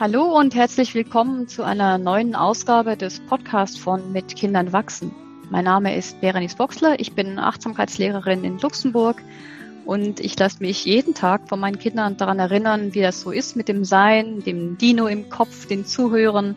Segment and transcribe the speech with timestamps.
[0.00, 5.12] Hallo und herzlich willkommen zu einer neuen Ausgabe des Podcasts von Mit Kindern wachsen.
[5.50, 9.20] Mein Name ist Berenice Boxler, ich bin Achtsamkeitslehrerin in Luxemburg
[9.86, 13.56] und ich lasse mich jeden Tag von meinen Kindern daran erinnern, wie das so ist
[13.56, 16.54] mit dem Sein, dem Dino im Kopf, den Zuhören.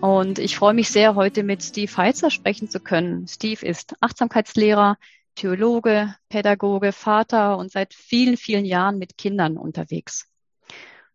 [0.00, 3.26] Und ich freue mich sehr, heute mit Steve Heitzer sprechen zu können.
[3.26, 4.96] Steve ist Achtsamkeitslehrer,
[5.34, 10.28] Theologe, Pädagoge, Vater und seit vielen, vielen Jahren mit Kindern unterwegs.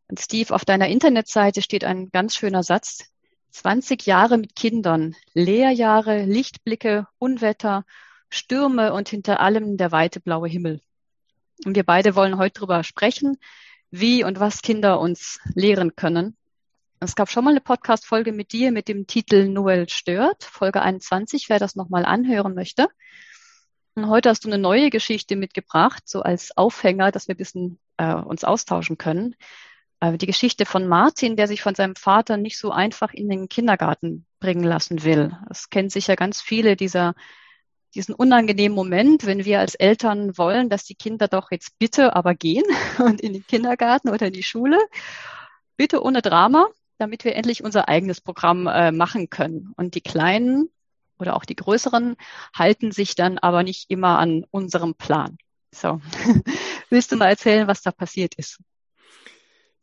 [0.09, 3.05] Und Steve, auf deiner Internetseite steht ein ganz schöner Satz.
[3.51, 7.85] 20 Jahre mit Kindern, Lehrjahre, Lichtblicke, Unwetter,
[8.29, 10.81] Stürme und hinter allem der weite blaue Himmel.
[11.65, 13.37] Und wir beide wollen heute darüber sprechen,
[13.91, 16.35] wie und was Kinder uns lehren können.
[16.99, 21.49] Es gab schon mal eine Podcast-Folge mit dir mit dem Titel Noel stört, Folge 21,
[21.49, 22.87] wer das nochmal anhören möchte.
[23.95, 27.79] Und heute hast du eine neue Geschichte mitgebracht, so als Aufhänger, dass wir ein bisschen
[27.97, 29.35] äh, uns austauschen können.
[29.99, 33.49] Äh, die Geschichte von Martin, der sich von seinem Vater nicht so einfach in den
[33.49, 35.37] Kindergarten bringen lassen will.
[35.49, 37.13] Es kennen sicher ganz viele dieser
[37.95, 42.35] diesen unangenehmen Moment, wenn wir als Eltern wollen, dass die Kinder doch jetzt bitte aber
[42.35, 42.63] gehen
[42.99, 44.77] und in den Kindergarten oder in die Schule,
[45.75, 49.73] bitte ohne Drama, damit wir endlich unser eigenes Programm äh, machen können.
[49.75, 50.69] Und die Kleinen
[51.17, 52.15] oder auch die Größeren
[52.53, 55.37] halten sich dann aber nicht immer an unserem Plan.
[55.73, 56.01] So,
[56.89, 58.59] willst du mal erzählen, was da passiert ist?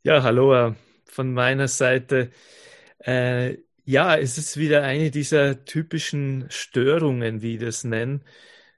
[0.07, 0.73] Ja, hallo äh,
[1.05, 2.31] von meiner Seite.
[3.01, 8.21] Äh, ja, es ist wieder eine dieser typischen Störungen, wie ich das nenne.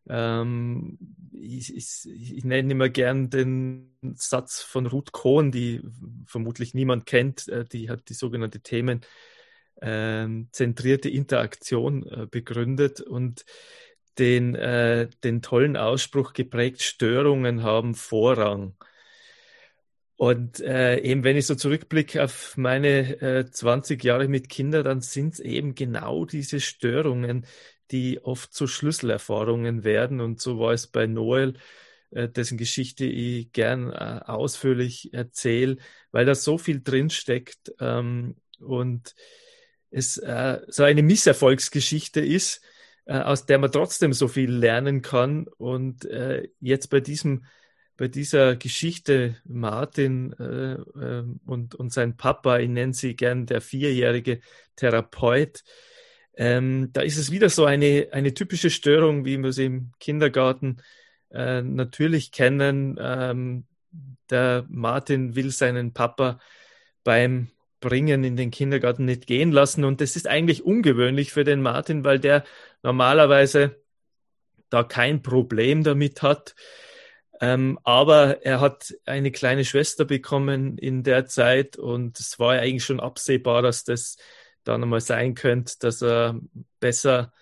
[0.09, 0.98] Ähm,
[1.35, 5.83] ich, ich, ich, nenne immer gern den Satz von Ruth Kohn, die
[6.25, 7.47] vermutlich niemand kennt.
[7.48, 13.45] Äh, die hat die sogenannte themenzentrierte ähm, Interaktion äh, begründet und
[14.19, 18.79] den, äh, den tollen Ausspruch geprägt, Störungen haben Vorrang.
[20.19, 25.00] Und äh, eben, wenn ich so zurückblicke auf meine äh, 20 Jahre mit Kindern, dann
[25.00, 27.46] sind es eben genau diese Störungen,
[27.92, 30.20] die oft zu Schlüsselerfahrungen werden.
[30.20, 31.55] Und so war es bei Noel,
[32.11, 35.77] äh, dessen Geschichte ich gern äh, ausführlich erzähle,
[36.11, 39.14] weil da so viel drinsteckt ähm, und
[39.92, 42.61] es äh, so eine Misserfolgsgeschichte ist,
[43.05, 45.46] äh, aus der man trotzdem so viel lernen kann.
[45.58, 47.45] Und äh, jetzt bei diesem
[47.98, 53.61] bei dieser Geschichte Martin äh, äh, und, und sein Papa, ich nenne sie gern der
[53.61, 54.41] vierjährige
[54.77, 55.64] Therapeut,
[56.35, 60.79] ähm, da ist es wieder so eine, eine typische Störung, wie wir sie im Kindergarten
[61.31, 62.97] äh, natürlich kennen.
[63.01, 63.67] Ähm,
[64.31, 66.39] der Martin will seinen Papa
[67.03, 67.48] beim
[67.81, 69.83] Bringen in den Kindergarten nicht gehen lassen.
[69.83, 72.45] Und das ist eigentlich ungewöhnlich für den Martin, weil der
[72.85, 73.83] normalerweise
[74.70, 76.55] da kein Problem damit hat.
[77.41, 82.63] Ähm, aber er hat eine kleine Schwester bekommen in der Zeit und es war ja
[82.63, 84.17] eigentlich schon absehbar, dass das
[84.65, 86.41] dann einmal sein könnte, dass er
[86.81, 87.33] besser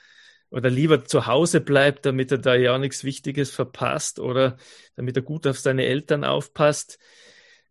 [0.51, 4.57] oder lieber zu Hause bleibt, damit er da ja nichts Wichtiges verpasst oder
[4.97, 6.99] damit er gut auf seine Eltern aufpasst,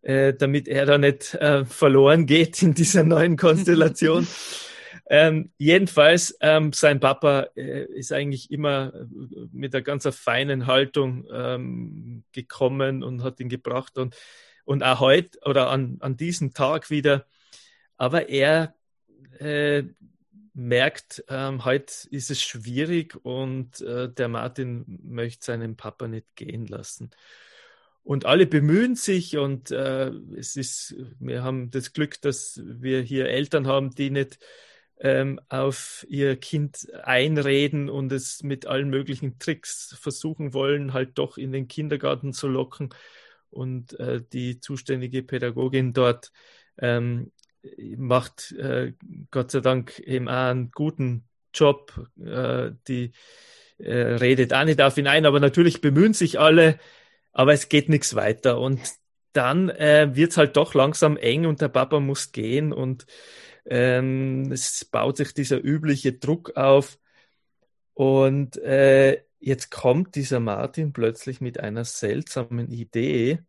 [0.02, 4.26] äh, damit er da nicht äh, verloren geht in dieser neuen Konstellation.
[5.08, 9.04] Ähm, jedenfalls, ähm, sein Papa äh, ist eigentlich immer äh,
[9.52, 14.16] mit einer ganz feinen Haltung ähm, gekommen und hat ihn gebracht und,
[14.64, 17.26] und auch heute oder an, an diesem Tag wieder.
[17.96, 18.74] Aber er
[19.38, 19.84] äh,
[20.54, 26.66] merkt, ähm, heute ist es schwierig und äh, der Martin möchte seinen Papa nicht gehen
[26.66, 27.10] lassen.
[28.02, 33.28] Und alle bemühen sich und äh, es ist, wir haben das Glück, dass wir hier
[33.28, 34.38] Eltern haben, die nicht
[34.98, 41.38] ähm, auf ihr Kind einreden und es mit allen möglichen Tricks versuchen wollen, halt doch
[41.38, 42.90] in den Kindergarten zu locken.
[43.50, 46.32] Und äh, die zuständige Pädagogin dort
[46.78, 47.32] ähm,
[47.96, 48.92] macht äh,
[49.30, 52.08] Gott sei Dank eben auch einen guten Job.
[52.22, 53.12] Äh, die
[53.78, 56.78] äh, redet auch nicht auf ihn ein, aber natürlich bemühen sich alle,
[57.32, 58.58] aber es geht nichts weiter.
[58.58, 58.80] Und
[59.32, 63.06] dann äh, wird es halt doch langsam eng und der Papa muss gehen und
[63.66, 66.98] ähm, es baut sich dieser übliche Druck auf.
[67.94, 73.40] Und äh, jetzt kommt dieser Martin plötzlich mit einer seltsamen Idee.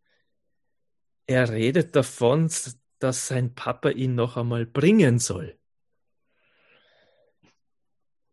[1.27, 2.49] Er redet davon,
[2.99, 5.57] dass sein Papa ihn noch einmal bringen soll.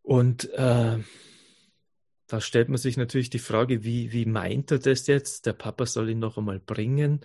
[0.02, 0.98] Und äh,
[2.26, 5.46] da stellt man sich natürlich die Frage, wie, wie meint er das jetzt?
[5.46, 7.20] Der Papa soll ihn noch einmal bringen.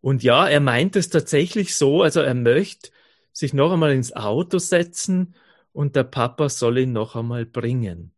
[0.00, 2.90] Und ja, er meint es tatsächlich so, also er möchte
[3.34, 5.34] sich noch einmal ins Auto setzen
[5.72, 8.12] und der Papa soll ihn noch einmal bringen.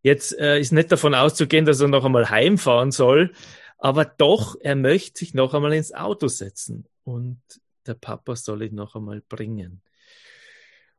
[0.00, 3.32] Jetzt äh, ist nicht davon auszugehen, dass er noch einmal heimfahren soll,
[3.78, 6.86] aber doch, er möchte sich noch einmal ins Auto setzen.
[7.02, 7.40] Und
[7.86, 9.82] der Papa soll ihn noch einmal bringen.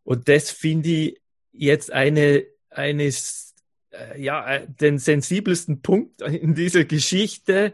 [0.04, 3.56] Und das finde ich jetzt eine, eines,
[3.92, 7.74] äh, ja, den sensibelsten Punkt in dieser Geschichte,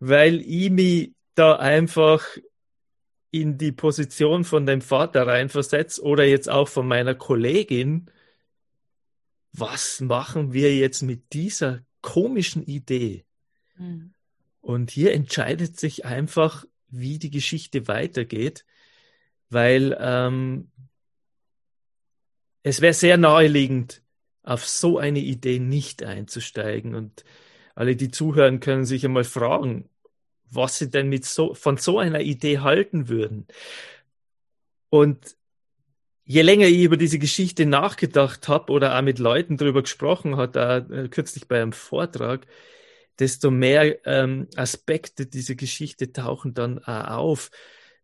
[0.00, 2.26] weil ich mich da einfach
[3.30, 8.10] in die Position von dem Vater reinversetze oder jetzt auch von meiner Kollegin,
[9.52, 13.24] was machen wir jetzt mit dieser komischen Idee?
[13.76, 14.14] Mhm.
[14.60, 18.64] Und hier entscheidet sich einfach, wie die Geschichte weitergeht,
[19.50, 20.70] weil ähm,
[22.62, 24.02] es wäre sehr naheliegend,
[24.42, 26.94] auf so eine Idee nicht einzusteigen.
[26.94, 27.24] Und
[27.74, 29.88] alle, die zuhören, können sich einmal fragen,
[30.50, 33.46] was sie denn mit so, von so einer Idee halten würden.
[34.90, 35.36] Und
[36.24, 40.56] je länger ich über diese Geschichte nachgedacht habe oder auch mit Leuten darüber gesprochen auch,
[40.56, 42.46] äh, kürzlich bei einem Vortrag,
[43.18, 47.50] desto mehr ähm, Aspekte dieser Geschichte tauchen dann auch auf.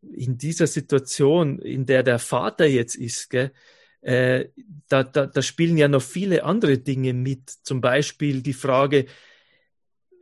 [0.00, 3.52] In dieser Situation, in der der Vater jetzt ist, gell,
[4.00, 4.49] äh,
[4.88, 7.50] da, da, da spielen ja noch viele andere Dinge mit.
[7.62, 9.06] Zum Beispiel die Frage,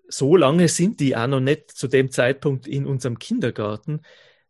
[0.08, 4.02] so lange sind die auch noch nicht zu dem Zeitpunkt in unserem Kindergarten.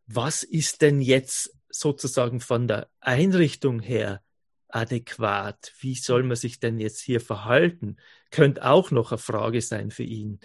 [0.06, 4.22] Was ist denn jetzt sozusagen von der Einrichtung her
[4.68, 5.72] adäquat?
[5.78, 7.96] Wie soll man sich denn jetzt hier verhalten?
[8.30, 10.40] Könnte auch noch eine Frage sein für ihn.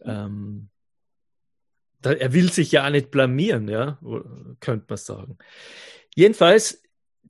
[0.00, 0.68] Ähm,
[2.00, 3.98] da, er will sich ja auch nicht blamieren, ja,
[4.60, 5.38] könnte man sagen.
[6.14, 6.82] Jedenfalls,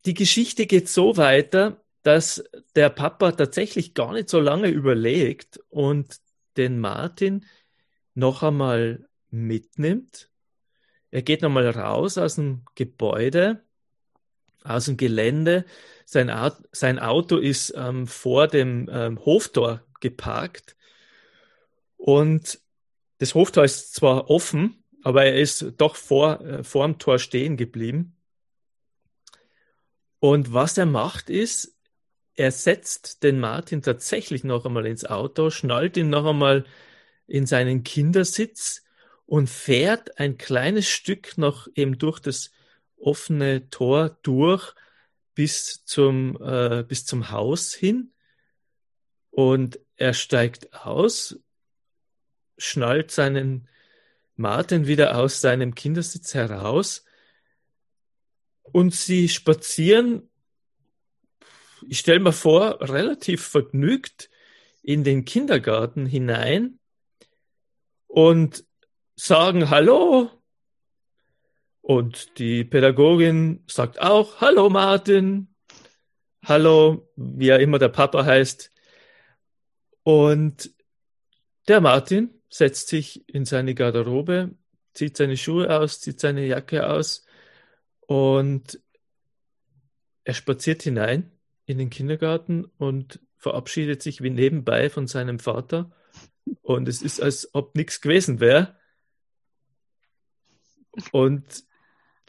[0.07, 2.43] die Geschichte geht so weiter, dass
[2.75, 6.17] der Papa tatsächlich gar nicht so lange überlegt und
[6.57, 7.45] den Martin
[8.15, 10.31] noch einmal mitnimmt.
[11.11, 13.65] Er geht nochmal raus aus dem Gebäude,
[14.65, 15.65] aus dem Gelände.
[16.05, 20.77] Sein, Auto, sein Auto ist ähm, vor dem ähm, Hoftor geparkt.
[21.97, 22.61] Und
[23.19, 27.57] das Hoftor ist zwar offen, aber er ist doch vor, äh, vor dem Tor stehen
[27.57, 28.17] geblieben.
[30.19, 31.77] Und was er macht ist,
[32.35, 36.65] er setzt den Martin tatsächlich noch einmal ins Auto, schnallt ihn noch einmal
[37.27, 38.83] in seinen Kindersitz
[39.27, 42.51] und fährt ein kleines Stück noch eben durch das
[42.97, 44.75] offene Tor durch
[45.35, 48.13] bis zum, äh, bis zum Haus hin.
[49.31, 51.39] Und er steigt aus,
[52.59, 53.69] schnallt seinen
[54.37, 57.05] Martin wieder aus seinem Kindersitz heraus
[58.63, 60.29] und sie spazieren
[61.89, 64.31] ich stelle mir vor, relativ vergnügt
[64.83, 66.79] in den Kindergarten hinein
[68.07, 68.65] und
[69.17, 70.31] sagen Hallo.
[71.81, 75.55] Und die Pädagogin sagt auch Hallo Martin.
[76.45, 78.71] Hallo, wie er immer der Papa heißt.
[80.03, 80.75] Und
[81.69, 84.51] der Martin setzt sich in seine Garderobe,
[84.95, 87.25] zieht seine Schuhe aus, zieht seine Jacke aus
[88.01, 88.81] und
[90.25, 91.32] er spaziert hinein
[91.67, 95.91] in den Kindergarten und verabschiedet sich wie nebenbei von seinem Vater.
[96.63, 98.77] Und es ist, als ob nichts gewesen wäre.
[101.13, 101.45] Und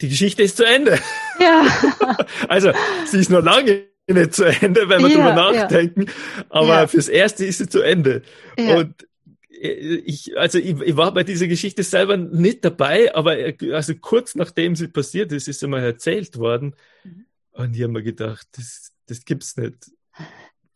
[0.02, 1.00] die Geschichte ist zu Ende.
[1.40, 1.68] Ja.
[2.48, 2.72] also,
[3.06, 6.06] sie ist noch lange nicht zu Ende, wenn wir ja, drüber nachdenken.
[6.08, 6.44] Ja.
[6.50, 6.88] Aber ja.
[6.88, 8.24] fürs Erste ist sie zu Ende.
[8.58, 9.08] Und
[9.50, 13.38] ich, also ich, ich, war bei dieser Geschichte selber nicht dabei, aber
[13.72, 16.76] also kurz nachdem sie passiert ist, ist sie mal erzählt worden.
[17.04, 17.26] Mhm.
[17.54, 19.92] Und ich habe mir gedacht, das, das gibt's nicht.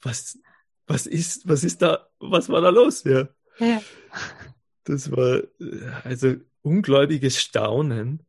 [0.01, 0.39] Was,
[0.85, 3.03] was ist, was ist da, was war da los?
[3.03, 3.27] Ja.
[3.59, 3.81] ja.
[4.83, 5.43] Das war
[6.03, 8.25] also ungläubiges Staunen.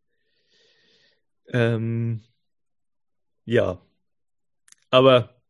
[1.49, 2.23] Ähm,
[3.45, 3.81] ja,
[4.91, 5.43] aber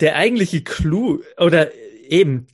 [0.00, 2.46] der eigentliche Clou oder eben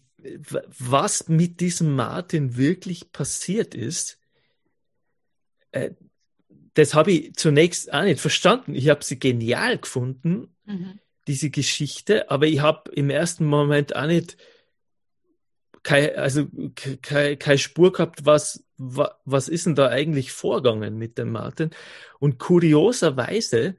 [0.79, 4.19] was mit diesem Martin wirklich passiert ist,
[5.73, 5.91] äh,
[6.81, 8.75] das habe ich zunächst auch nicht verstanden.
[8.75, 10.99] Ich habe sie genial gefunden, mhm.
[11.27, 14.37] diese Geschichte, aber ich habe im ersten Moment auch nicht
[15.83, 16.47] kein, also
[17.03, 21.71] keine, keine Spur gehabt, was, was ist denn da eigentlich vorgegangen mit dem Martin.
[22.19, 23.77] Und kurioserweise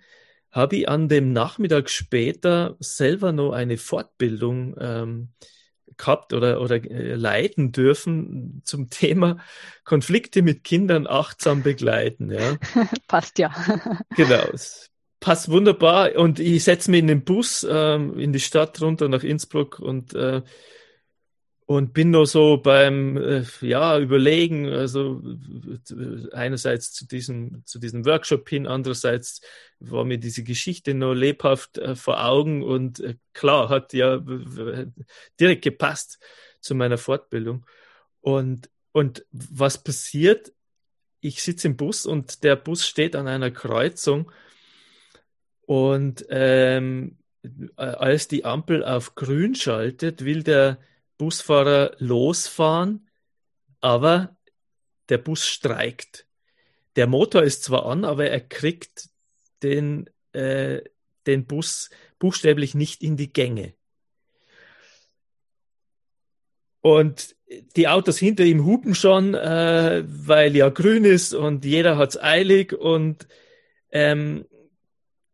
[0.51, 5.29] habe ich an dem Nachmittag später selber noch eine Fortbildung ähm,
[6.01, 9.37] gehabt oder, oder äh, leiten dürfen zum Thema
[9.83, 12.31] Konflikte mit Kindern achtsam begleiten.
[12.31, 12.57] Ja.
[13.07, 13.53] Passt ja.
[14.15, 14.43] genau.
[15.19, 16.15] Passt wunderbar.
[16.15, 20.13] Und ich setze mich in den Bus ähm, in die Stadt runter nach Innsbruck und
[20.15, 20.41] äh,
[21.65, 25.21] und bin nur so beim äh, ja überlegen also
[26.33, 29.41] einerseits zu diesem zu diesem Workshop hin andererseits
[29.79, 34.21] war mir diese Geschichte nur lebhaft äh, vor Augen und äh, klar hat ja
[35.39, 36.19] direkt gepasst
[36.61, 37.65] zu meiner Fortbildung.
[38.21, 40.53] Und und was passiert?
[41.21, 44.31] Ich sitze im Bus und der Bus steht an einer Kreuzung
[45.61, 47.17] und ähm,
[47.75, 50.79] als die Ampel auf grün schaltet, will der
[51.21, 53.07] Busfahrer losfahren,
[53.79, 54.35] aber
[55.09, 56.25] der Bus streikt.
[56.95, 59.09] Der Motor ist zwar an, aber er kriegt
[59.61, 60.81] den, äh,
[61.27, 63.75] den Bus buchstäblich nicht in die Gänge.
[66.79, 67.35] Und
[67.75, 72.73] die Autos hinter ihm hupen schon, äh, weil ja grün ist und jeder hat's eilig.
[72.73, 73.27] Und
[73.91, 74.47] ähm,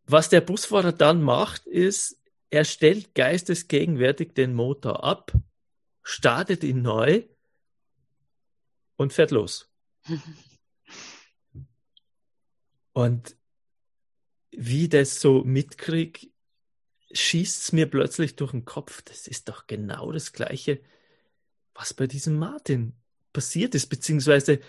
[0.05, 5.31] was der Busfahrer dann macht, ist, er stellt geistesgegenwärtig den Motor ab,
[6.07, 7.23] startet ihn neu
[8.95, 9.69] und fährt los.
[12.93, 13.35] und
[14.51, 16.31] wie das so mitkrieg,
[17.11, 19.01] schießt es mir plötzlich durch den Kopf.
[19.01, 20.81] Das ist doch genau das Gleiche,
[21.73, 22.93] was bei diesem Martin
[23.33, 24.61] passiert ist, beziehungsweise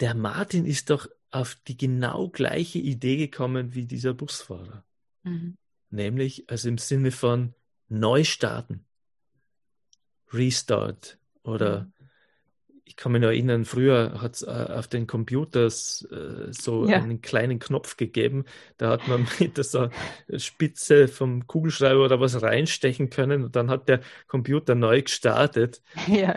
[0.00, 4.84] der Martin ist doch auf die genau gleiche Idee gekommen wie dieser Busfahrer.
[5.22, 5.56] Mhm.
[5.88, 7.54] Nämlich also im Sinne von
[7.88, 8.84] Neustarten,
[10.32, 11.92] Restart oder mhm
[12.88, 16.96] ich kann mich noch erinnern, früher hat es äh, auf den Computers äh, so ja.
[16.96, 18.46] einen kleinen Knopf gegeben.
[18.78, 19.90] Da hat man mit der
[20.38, 25.82] Spitze vom Kugelschreiber oder was reinstechen können und dann hat der Computer neu gestartet.
[26.06, 26.36] Ja.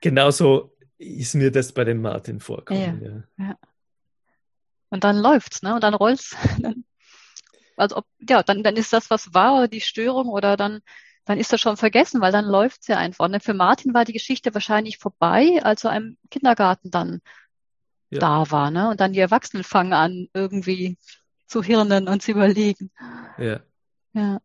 [0.00, 3.26] Genauso ist mir das bei dem Martin vorgekommen.
[3.38, 3.44] Ja.
[3.44, 3.56] ja.
[4.90, 5.76] Und dann läuft's, ne?
[5.76, 6.36] Und dann rollt's.
[7.76, 10.80] also ob, ja, dann, dann ist das, was war, die Störung oder dann
[11.24, 13.28] dann ist das schon vergessen, weil dann läuft's ja einfach.
[13.28, 13.40] Ne?
[13.40, 17.20] Für Martin war die Geschichte wahrscheinlich vorbei, als er im Kindergarten dann
[18.10, 18.18] ja.
[18.18, 18.70] da war.
[18.70, 18.90] Ne?
[18.90, 20.98] Und dann die Erwachsenen fangen an, irgendwie
[21.46, 22.90] zu hirnen und zu überlegen.
[23.38, 23.60] Ja.
[24.14, 24.40] Ja.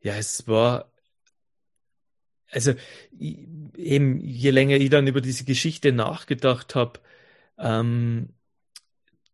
[0.00, 0.92] Ja, es war,
[2.50, 2.74] also
[3.12, 7.00] eben je länger ich dann über diese Geschichte nachgedacht habe,
[7.56, 8.34] ähm,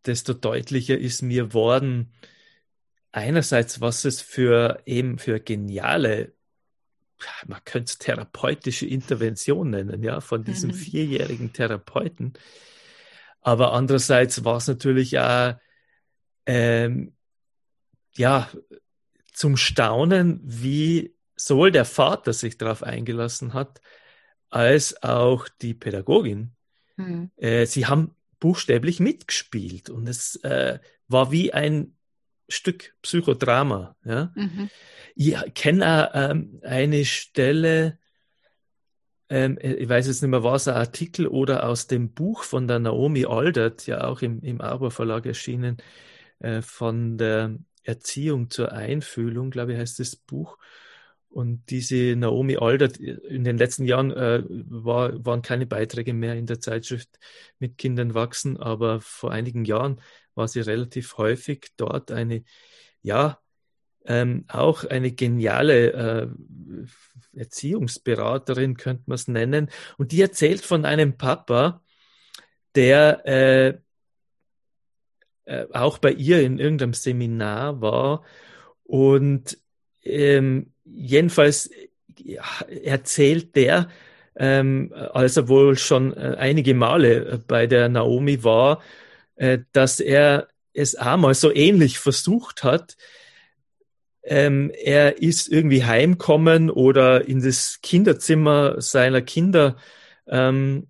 [0.06, 2.12] desto deutlicher ist mir worden,
[3.12, 6.32] einerseits, was es für eben für geniale,
[7.46, 10.74] man könnte es therapeutische Intervention nennen, ja, von diesem mhm.
[10.74, 12.32] vierjährigen Therapeuten.
[13.42, 15.54] Aber andererseits war es natürlich auch,
[16.46, 17.14] ähm,
[18.14, 18.48] ja,
[19.32, 23.80] zum Staunen, wie sowohl der Vater sich darauf eingelassen hat,
[24.50, 26.52] als auch die Pädagogin.
[26.96, 27.30] Mhm.
[27.36, 31.96] Äh, sie haben buchstäblich mitgespielt und es äh, war wie ein
[32.50, 33.96] Stück Psychodrama.
[34.04, 34.32] Ja?
[34.34, 34.70] Mhm.
[35.14, 37.98] Ich kenne ähm, eine Stelle,
[39.28, 42.78] ähm, ich weiß jetzt nicht mehr, was ein Artikel oder aus dem Buch von der
[42.78, 45.78] Naomi Aldert, ja auch im, im Arbor Verlag erschienen,
[46.40, 50.58] äh, von der Erziehung zur Einfühlung, glaube ich, heißt das Buch.
[51.28, 56.46] Und diese Naomi Aldert, in den letzten Jahren äh, war, waren keine Beiträge mehr in
[56.46, 57.20] der Zeitschrift
[57.60, 60.00] mit Kindern wachsen, aber vor einigen Jahren
[60.40, 62.42] war sie relativ häufig dort eine,
[63.02, 63.38] ja,
[64.06, 66.28] ähm, auch eine geniale äh,
[67.38, 69.70] Erziehungsberaterin, könnte man es nennen.
[69.98, 71.82] Und die erzählt von einem Papa,
[72.74, 73.78] der äh,
[75.44, 78.24] äh, auch bei ihr in irgendeinem Seminar war
[78.84, 79.58] und
[80.02, 81.70] ähm, jedenfalls
[82.18, 82.44] ja,
[82.84, 83.88] erzählt der,
[84.36, 88.80] ähm, als er wohl schon äh, einige Male äh, bei der Naomi war,
[89.72, 92.96] dass er es einmal so ähnlich versucht hat.
[94.22, 99.76] Ähm, er ist irgendwie heimkommen oder in das Kinderzimmer seiner Kinder
[100.28, 100.88] ähm,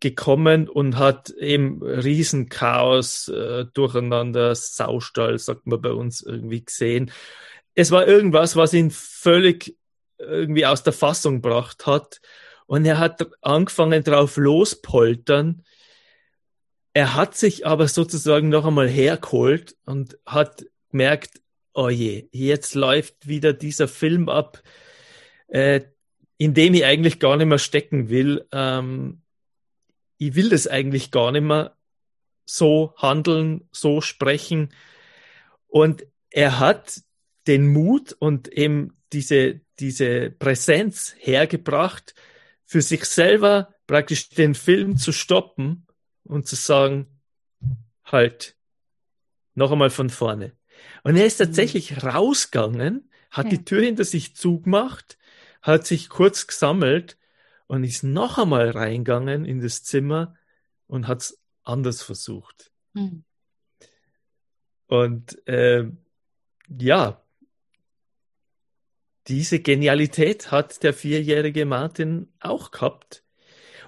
[0.00, 7.12] gekommen und hat eben Riesenchaos, äh, Durcheinander, Saustall, sagt man bei uns irgendwie gesehen
[7.78, 9.76] es war irgendwas, was ihn völlig
[10.18, 12.20] irgendwie aus der Fassung gebracht hat.
[12.66, 15.62] Und er hat angefangen drauf lospoltern.
[16.98, 21.40] Er hat sich aber sozusagen noch einmal hergeholt und hat gemerkt,
[21.72, 24.64] oh je, jetzt läuft wieder dieser Film ab,
[25.46, 25.82] äh,
[26.38, 28.48] in dem ich eigentlich gar nicht mehr stecken will.
[28.50, 29.22] Ähm,
[30.16, 31.76] ich will das eigentlich gar nicht mehr
[32.46, 34.74] so handeln, so sprechen.
[35.68, 37.02] Und er hat
[37.46, 42.16] den Mut und eben diese, diese Präsenz hergebracht,
[42.64, 45.84] für sich selber praktisch den Film zu stoppen
[46.28, 47.06] und zu sagen,
[48.04, 48.56] halt,
[49.54, 50.52] noch einmal von vorne.
[51.02, 53.50] Und er ist tatsächlich rausgegangen, hat ja.
[53.50, 55.18] die Tür hinter sich zugemacht,
[55.62, 57.18] hat sich kurz gesammelt
[57.66, 60.36] und ist noch einmal reingegangen in das Zimmer
[60.86, 62.70] und hat es anders versucht.
[62.94, 63.24] Mhm.
[64.86, 65.84] Und äh,
[66.68, 67.22] ja,
[69.26, 73.24] diese Genialität hat der vierjährige Martin auch gehabt.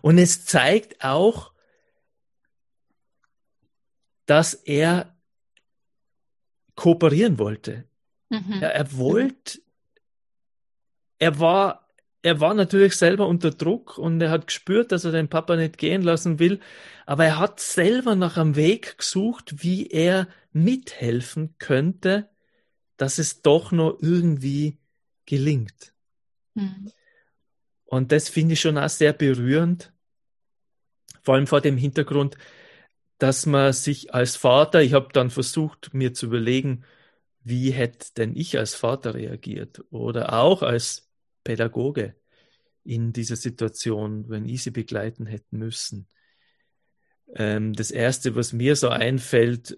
[0.03, 1.55] Und es zeigt auch,
[4.31, 5.13] dass er
[6.77, 7.89] kooperieren wollte.
[8.29, 8.61] Mhm.
[8.61, 9.59] Ja, er wollte,
[11.19, 11.89] er war,
[12.23, 15.79] er war natürlich selber unter Druck und er hat gespürt, dass er den Papa nicht
[15.79, 16.61] gehen lassen will,
[17.07, 22.31] aber er hat selber nach einem Weg gesucht, wie er mithelfen könnte,
[22.97, 24.79] dass es doch noch irgendwie
[25.27, 25.93] gelingt.
[26.55, 26.93] Mhm.
[27.85, 29.93] Und das finde ich schon auch sehr berührend,
[31.21, 32.37] vor allem vor dem Hintergrund,
[33.21, 36.85] dass man sich als Vater, ich habe dann versucht, mir zu überlegen,
[37.43, 41.09] wie hätte denn ich als Vater reagiert oder auch als
[41.45, 42.15] Pädagoge
[42.83, 46.09] in dieser Situation, wenn ich sie begleiten hätten müssen.
[47.35, 49.77] Ähm, das Erste, was mir so einfällt,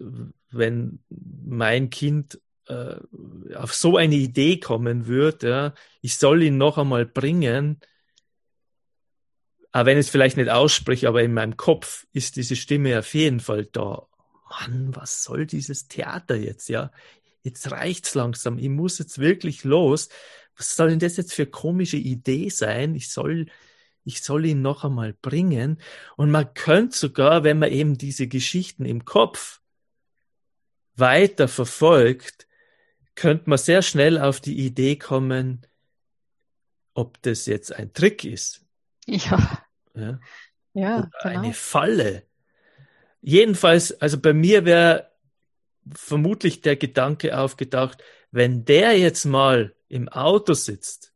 [0.49, 2.95] wenn mein Kind äh,
[3.55, 7.79] auf so eine Idee kommen wird, ja, ich soll ihn noch einmal bringen,
[9.73, 13.13] aber wenn ich es vielleicht nicht ausspreche, aber in meinem Kopf ist diese Stimme auf
[13.15, 14.07] jeden Fall da.
[14.49, 16.91] Mann, was soll dieses Theater jetzt, ja?
[17.41, 18.59] Jetzt reicht's langsam.
[18.59, 20.09] Ich muss jetzt wirklich los.
[20.55, 22.93] Was soll denn das jetzt für komische Idee sein?
[22.93, 23.47] Ich soll,
[24.03, 25.81] ich soll ihn noch einmal bringen.
[26.17, 29.59] Und man könnte sogar, wenn man eben diese Geschichten im Kopf
[30.95, 32.47] weiter verfolgt,
[33.15, 35.65] könnte man sehr schnell auf die Idee kommen,
[36.93, 38.61] ob das jetzt ein Trick ist.
[39.07, 39.62] Ja.
[39.95, 40.19] Ja.
[40.73, 41.39] Ja, Oder genau.
[41.39, 42.23] eine Falle.
[43.21, 45.11] Jedenfalls, also bei mir wäre
[45.93, 51.13] vermutlich der Gedanke aufgedacht, wenn der jetzt mal im Auto sitzt,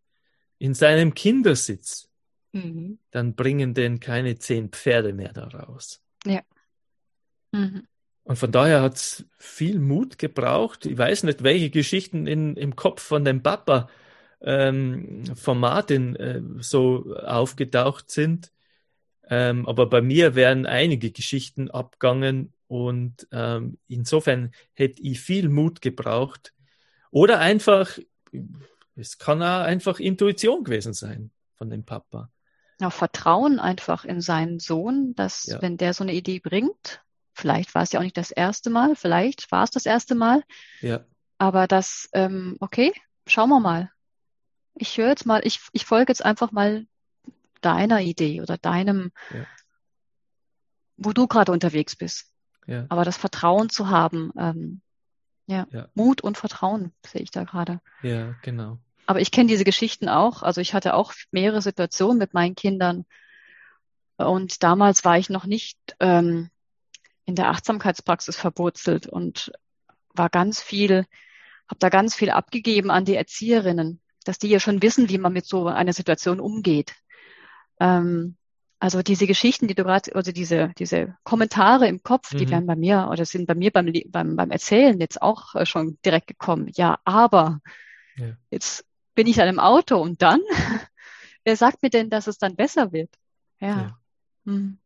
[0.60, 2.08] in seinem Kindersitz,
[2.54, 2.98] Mhm.
[3.12, 6.02] dann bringen den keine zehn Pferde mehr da raus.
[7.52, 7.88] Mhm.
[8.24, 10.86] Und von daher hat es viel Mut gebraucht.
[10.86, 13.90] Ich weiß nicht, welche Geschichten in, im Kopf von dem Papa
[14.42, 18.52] ähm, von Martin äh, so aufgetaucht sind.
[19.30, 25.82] Ähm, aber bei mir wären einige Geschichten abgangen und ähm, insofern hätte ich viel Mut
[25.82, 26.54] gebraucht.
[27.12, 27.98] Oder einfach,
[28.96, 32.30] es kann auch einfach Intuition gewesen sein von dem Papa.
[32.80, 35.62] Ja, Vertrauen einfach in seinen Sohn, dass Ja.
[35.62, 37.02] wenn der so eine Idee bringt,
[37.34, 40.44] vielleicht war es ja auch nicht das erste Mal, vielleicht war es das erste Mal,
[40.82, 41.06] Ja,
[41.38, 42.94] aber das, ähm, okay,
[43.28, 43.92] schauen wir mal.
[44.76, 46.86] Ich höre jetzt mal, ich, ich folge jetzt einfach mal
[47.62, 49.46] deiner Idee oder deinem, Ja.
[50.98, 52.32] wo du gerade unterwegs bist.
[52.66, 54.82] ja, Aber das Vertrauen zu haben, ähm,
[55.46, 55.88] ja, Ja.
[55.94, 57.80] Mut und Vertrauen sehe ich da gerade.
[58.02, 58.80] ja, genau.
[59.06, 60.44] Aber ich kenne diese Geschichten auch.
[60.44, 63.06] Also ich hatte auch mehrere Situationen mit meinen Kindern.
[64.18, 66.50] Und damals war ich noch nicht ähm,
[67.24, 69.54] in der Achtsamkeitspraxis verwurzelt und
[70.14, 71.06] war ganz viel,
[71.70, 75.32] habe da ganz viel abgegeben an die Erzieherinnen, dass die ja schon wissen, wie man
[75.32, 76.94] mit so einer Situation umgeht.
[77.80, 78.36] Ähm,
[78.80, 82.52] also diese Geschichten, die du gerade, also diese, diese Kommentare im Kopf, die Mhm.
[82.52, 85.98] werden bei mir oder sind bei mir beim, beim, beim Erzählen jetzt auch äh, schon
[86.06, 86.70] direkt gekommen.
[86.76, 87.60] Ja, aber
[88.18, 88.38] Ja.
[88.52, 88.86] jetzt
[89.16, 90.42] bin ich dann im Auto und dann,
[91.44, 93.10] wer sagt mir denn, dass es dann besser wird?
[93.60, 93.78] Ja.
[93.78, 94.00] Ja.
[94.46, 94.78] Hm.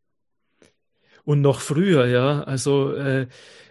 [1.24, 3.28] Und noch früher, ja, also äh,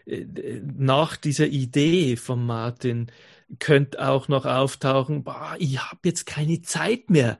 [0.07, 3.11] äh, nach dieser Idee von Martin
[3.59, 7.39] könnte auch noch auftauchen, boah, ich habe jetzt keine Zeit mehr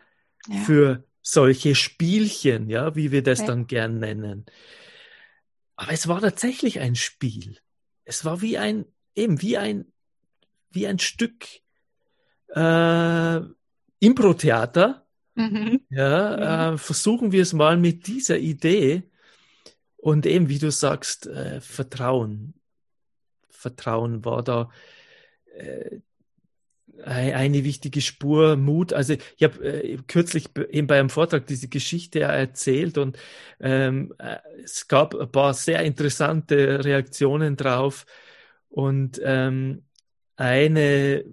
[0.49, 0.57] Ja.
[0.65, 3.47] für solche Spielchen, ja, wie wir das Ja.
[3.47, 4.47] dann gern nennen.
[5.77, 7.59] Aber es war tatsächlich ein Spiel.
[8.05, 9.93] Es war wie ein, eben wie ein,
[10.71, 11.47] wie ein Stück
[12.49, 13.41] äh,
[14.01, 15.07] Impro-Theater.
[15.35, 15.81] Mhm.
[15.91, 19.05] Ja, äh, versuchen wir es mal mit dieser Idee
[19.97, 22.55] und eben, wie du sagst, äh, Vertrauen.
[23.49, 24.71] Vertrauen war da
[25.57, 26.01] äh,
[27.05, 28.93] eine wichtige Spur, Mut.
[28.93, 33.19] Also ich habe äh, kürzlich be- eben bei einem Vortrag diese Geschichte erzählt und
[33.61, 38.07] ähm, äh, es gab ein paar sehr interessante Reaktionen drauf
[38.69, 39.85] und ähm,
[40.37, 41.25] eine,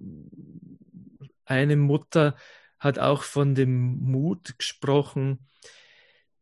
[1.46, 2.36] eine Mutter
[2.80, 5.40] hat auch von dem Mut gesprochen,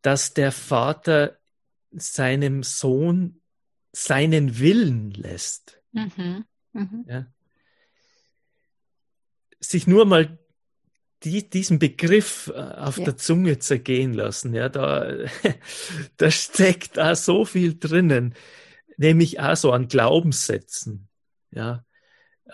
[0.02, 1.38] dass der Vater
[1.92, 3.42] seinem Sohn
[3.92, 5.82] seinen Willen lässt.
[5.94, 6.46] Mhm.
[6.74, 7.06] Mhm.
[7.08, 7.28] Ja.
[9.60, 10.38] Sich nur mal
[11.24, 13.06] die, diesen Begriff äh, auf Ja.
[13.06, 14.54] der Zunge zergehen lassen.
[14.54, 15.12] Ja, da,
[16.18, 18.36] da steckt da so viel drinnen,
[18.98, 21.08] nämlich auch so an Glaubenssätzen.
[21.52, 21.86] Ja,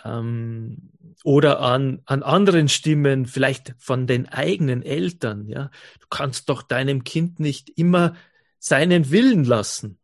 [0.03, 0.91] ähm,
[1.23, 5.47] oder an, an anderen Stimmen, vielleicht von den eigenen Eltern.
[5.47, 8.15] Ja, du kannst doch deinem Kind nicht immer
[8.57, 9.99] seinen Willen lassen.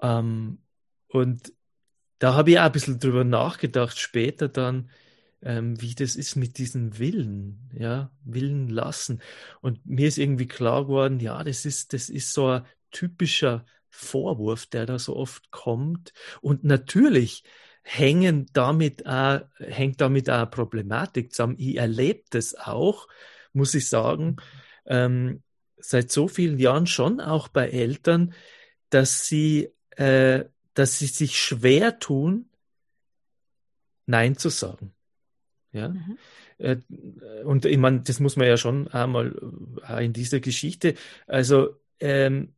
[0.00, 0.62] Ähm,
[1.08, 1.52] und
[2.18, 4.90] da habe ich auch ein bisschen drüber nachgedacht, später dann,
[5.42, 9.20] ähm, wie das ist mit diesem Willen, ja, Willen lassen.
[9.60, 14.66] Und mir ist irgendwie klar geworden, ja, das ist, das ist so ein typischer Vorwurf,
[14.66, 16.12] der da so oft kommt.
[16.40, 17.44] Und natürlich
[17.82, 21.56] hängen damit auch, hängt damit auch eine Problematik zusammen.
[21.58, 23.08] Ich erlebe das auch,
[23.52, 24.36] muss ich sagen,
[24.86, 25.42] ähm,
[25.78, 28.34] seit so vielen Jahren schon auch bei Eltern,
[28.90, 30.44] dass sie, äh,
[30.78, 32.48] dass sie sich schwer tun,
[34.06, 34.94] Nein zu sagen.
[35.72, 35.88] Ja.
[35.88, 36.18] Mhm.
[36.58, 36.76] Äh,
[37.44, 39.36] und ich meine, das muss man ja schon einmal
[39.86, 40.94] auch in dieser Geschichte.
[41.26, 42.54] Also ähm,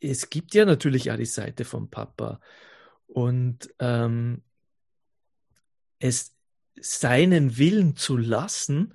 [0.00, 2.40] es gibt ja natürlich auch die Seite vom Papa.
[3.06, 4.42] Und ähm,
[5.98, 6.34] es
[6.80, 8.94] seinen Willen zu lassen,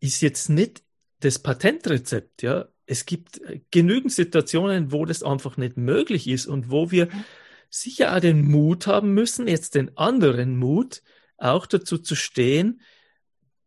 [0.00, 0.82] ist jetzt nicht
[1.20, 2.68] das Patentrezept, ja.
[2.92, 7.08] Es gibt genügend Situationen, wo das einfach nicht möglich ist und wo wir
[7.70, 11.02] sicher auch den Mut haben müssen, jetzt den anderen Mut,
[11.38, 12.82] auch dazu zu stehen,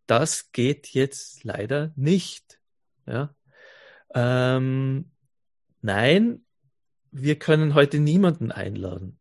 [0.05, 2.59] das geht jetzt leider nicht.
[3.07, 3.33] Ja.
[4.13, 5.09] Ähm,
[5.81, 6.45] nein,
[7.09, 9.19] wir können heute niemanden einladen.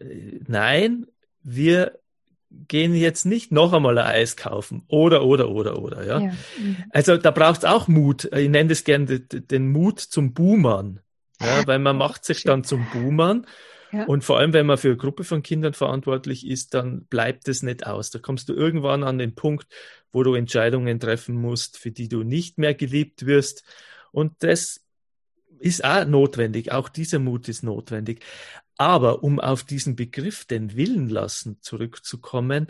[0.00, 1.06] Äh, nein,
[1.42, 1.98] wir
[2.68, 6.20] gehen jetzt nicht noch einmal ein Eis kaufen oder oder oder oder ja.
[6.20, 6.32] ja.
[6.58, 6.76] Mhm.
[6.90, 8.24] Also da braucht es auch Mut.
[8.24, 11.00] Ich nenne das gerne den Mut zum Boomern,
[11.40, 13.46] ja, weil man macht sich dann zum Boomern
[13.92, 14.04] ja.
[14.04, 17.62] und vor allem wenn man für eine Gruppe von Kindern verantwortlich ist, dann bleibt es
[17.62, 18.10] nicht aus.
[18.10, 19.66] Da kommst du irgendwann an den Punkt,
[20.12, 23.64] wo du Entscheidungen treffen musst, für die du nicht mehr geliebt wirst
[24.12, 24.82] und das
[25.62, 26.72] ist auch notwendig.
[26.72, 28.24] Auch dieser Mut ist notwendig.
[28.76, 32.66] Aber um auf diesen Begriff den Willen lassen zurückzukommen,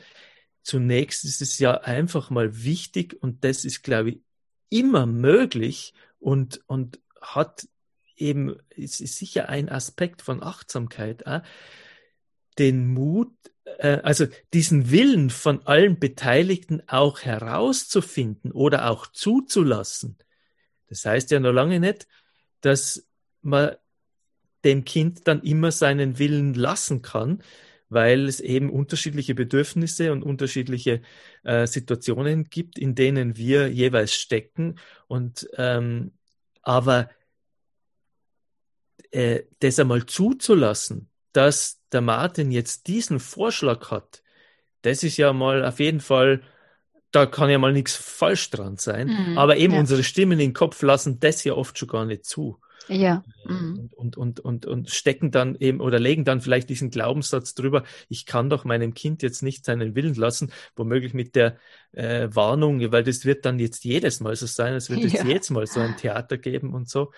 [0.63, 4.21] zunächst ist es ja einfach mal wichtig und das ist, glaube ich,
[4.69, 7.69] immer möglich und, und hat
[8.17, 11.41] eben, es ist sicher ein Aspekt von Achtsamkeit, äh,
[12.59, 13.33] den Mut,
[13.79, 20.17] äh, also diesen Willen von allen Beteiligten auch herauszufinden oder auch zuzulassen.
[20.89, 22.07] Das heißt ja noch lange nicht,
[22.61, 23.07] dass
[23.41, 23.77] man
[24.65, 27.43] dem Kind dann immer seinen Willen lassen kann,
[27.89, 31.03] weil es eben unterschiedliche Bedürfnisse und unterschiedliche
[31.45, 34.77] äh, Situationen gibt, in denen wir jeweils stecken.
[35.09, 36.13] Und ähm,
[36.63, 37.11] aber
[39.11, 44.23] äh, das einmal zuzulassen, dass der Martin jetzt diesen Vorschlag hat,
[44.83, 46.43] das ist ja mal auf jeden Fall,
[47.11, 49.09] da kann ja mal nichts falsch dran sein.
[49.09, 49.81] Mhm, aber eben ja.
[49.81, 52.59] unsere Stimmen im Kopf lassen das ja oft schon gar nicht zu.
[52.89, 53.25] Ja.
[53.49, 53.91] Äh, mhm.
[53.95, 58.27] Und, und, und, und stecken dann eben oder legen dann vielleicht diesen Glaubenssatz drüber, ich
[58.27, 61.57] kann doch meinem Kind jetzt nicht seinen Willen lassen, womöglich mit der
[61.93, 65.25] äh, Warnung, weil das wird dann jetzt jedes Mal so sein, es wird jetzt ja.
[65.25, 67.13] jedes Mal so ein Theater geben und so.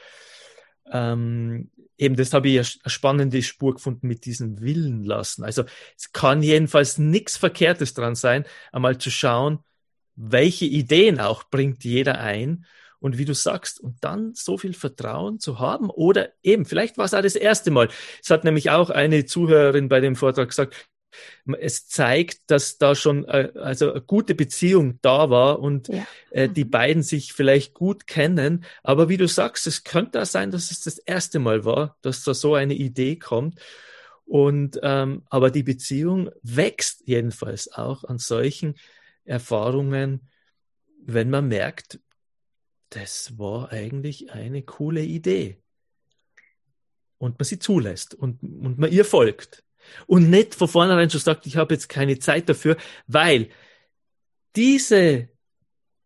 [0.91, 5.45] Ähm, eben, das habe ich eine spannende Spur gefunden mit diesem Willen lassen.
[5.45, 5.65] Also
[5.97, 9.61] es kann jedenfalls nichts Verkehrtes dran sein, einmal zu schauen,
[10.17, 12.67] welche Ideen auch bringt jeder ein
[13.05, 17.05] und wie du sagst, und dann so viel Vertrauen zu haben oder eben, vielleicht war
[17.05, 17.91] es auch das erste Mal.
[18.23, 20.89] Es hat nämlich auch eine Zuhörerin bei dem Vortrag gesagt,
[21.59, 26.07] es zeigt, dass da schon äh, also eine gute Beziehung da war und ja.
[26.31, 26.71] äh, die mhm.
[26.71, 28.65] beiden sich vielleicht gut kennen.
[28.83, 32.25] Aber wie du sagst, es könnte auch sein, dass es das erste Mal war, dass
[32.25, 33.61] da so eine Idee kommt.
[34.25, 38.77] Und ähm, aber die Beziehung wächst jedenfalls auch an solchen
[39.27, 40.31] Erfahrungen,
[41.05, 41.99] wenn man merkt,
[42.95, 45.59] das war eigentlich eine coole Idee.
[47.19, 49.65] Und man sie zulässt und, und man ihr folgt.
[50.07, 52.77] Und nicht von vornherein schon sagt, ich habe jetzt keine Zeit dafür,
[53.07, 53.49] weil
[54.57, 55.29] diese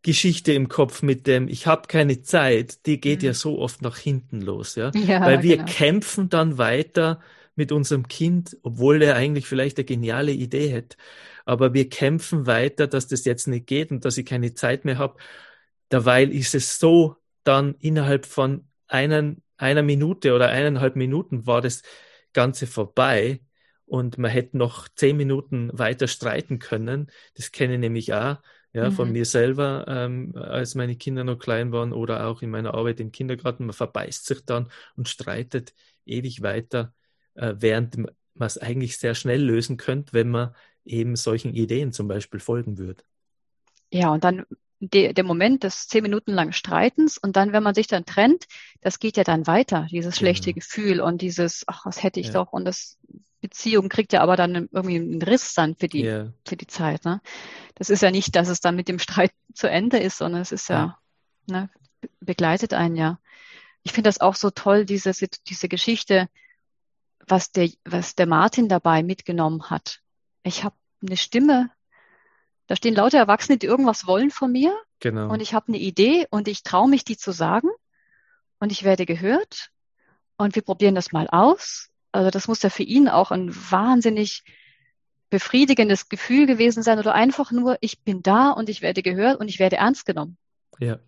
[0.02, 3.26] Geschichte im Kopf mit dem ich habe keine Zeit, die geht mhm.
[3.26, 5.70] ja so oft nach hinten los, ja, ja weil wir genau.
[5.70, 7.20] kämpfen dann weiter
[7.56, 10.96] mit unserem Kind, obwohl er eigentlich vielleicht eine geniale Idee hätte,
[11.44, 14.98] aber wir kämpfen weiter, dass das jetzt nicht geht und dass ich keine Zeit mehr
[14.98, 15.18] habe
[15.90, 21.82] Derweil ist es so, dann innerhalb von einen, einer Minute oder eineinhalb Minuten war das
[22.32, 23.40] Ganze vorbei
[23.86, 27.10] und man hätte noch zehn Minuten weiter streiten können.
[27.34, 28.36] Das kenne ich nämlich auch
[28.72, 28.94] ja, mhm.
[28.94, 33.00] von mir selber, ähm, als meine Kinder noch klein waren oder auch in meiner Arbeit
[33.00, 33.66] im Kindergarten.
[33.66, 35.74] Man verbeißt sich dann und streitet
[36.04, 36.94] ewig weiter,
[37.34, 42.08] äh, während man es eigentlich sehr schnell lösen könnte, wenn man eben solchen Ideen zum
[42.08, 43.02] Beispiel folgen würde.
[43.90, 44.44] Ja, und dann
[44.80, 48.46] de, der Moment des zehn Minuten langen Streitens und dann, wenn man sich dann trennt,
[48.80, 50.54] das geht ja dann weiter, dieses schlechte ja.
[50.54, 52.32] Gefühl und dieses, ach, was hätte ich ja.
[52.34, 52.98] doch und das
[53.40, 56.32] Beziehung kriegt ja aber dann irgendwie einen Riss dann für die, yeah.
[56.44, 57.04] für die Zeit.
[57.04, 57.20] Ne?
[57.76, 60.52] Das ist ja nicht, dass es dann mit dem Streit zu Ende ist, sondern es
[60.52, 60.98] ist ja,
[61.46, 61.60] ja.
[61.60, 61.70] Ne,
[62.20, 63.18] begleitet einen ja.
[63.82, 65.12] Ich finde das auch so toll, diese,
[65.46, 66.28] diese Geschichte,
[67.26, 70.00] was der, was der Martin dabei mitgenommen hat.
[70.42, 71.70] Ich habe eine Stimme
[72.68, 74.78] da stehen lauter Erwachsene, die irgendwas wollen von mir.
[75.00, 75.32] Genau.
[75.32, 77.68] Und ich habe eine Idee und ich traue mich, die zu sagen.
[78.60, 79.70] Und ich werde gehört.
[80.36, 81.88] und wir probieren das mal aus.
[82.12, 84.44] Also das muss ja für ihn auch ein wahnsinnig
[85.30, 89.48] befriedigendes Gefühl gewesen sein oder einfach nur, ich bin da und ich werde gehört und
[89.48, 90.36] ich werde ernst genommen.
[90.78, 91.00] Ja.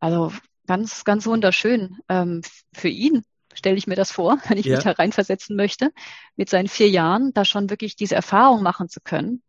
[0.00, 0.32] Also
[0.66, 1.98] ganz, ganz wunderschön.
[2.08, 2.42] Ähm,
[2.72, 4.76] für ihn stelle ich mir das vor, wenn ich ja.
[4.76, 5.90] mich da reinversetzen möchte,
[6.36, 9.42] mit seinen vier Jahren, da schon wirklich diese Erfahrung machen zu können.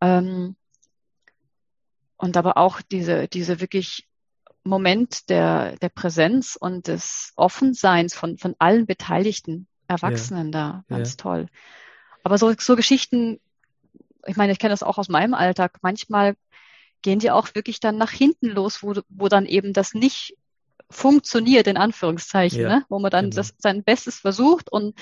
[0.00, 0.56] Ähm,
[2.20, 4.06] und aber auch diese, diese wirklich
[4.62, 10.52] Moment der, der Präsenz und des Offenseins von, von allen Beteiligten Erwachsenen ja.
[10.52, 10.84] da.
[10.88, 11.16] Ganz ja.
[11.16, 11.46] toll.
[12.22, 13.40] Aber so, so Geschichten,
[14.26, 15.78] ich meine, ich kenne das auch aus meinem Alltag.
[15.80, 16.36] Manchmal
[17.00, 20.36] gehen die auch wirklich dann nach hinten los, wo, wo dann eben das nicht
[20.90, 22.84] funktioniert, in Anführungszeichen, ja, ne?
[22.90, 23.36] wo man dann genau.
[23.36, 24.94] das, sein Bestes versucht und,